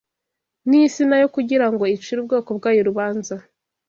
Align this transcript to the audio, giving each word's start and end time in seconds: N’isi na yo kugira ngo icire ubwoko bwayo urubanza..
N’isi 0.69 1.03
na 1.09 1.17
yo 1.21 1.27
kugira 1.35 1.65
ngo 1.71 1.83
icire 1.95 2.19
ubwoko 2.21 2.49
bwayo 2.57 2.79
urubanza.. 2.81 3.35